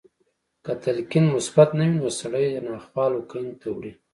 [0.63, 3.91] که تلقين مثبت نه وي نو سړی د ناخوالو کندې ته وړي.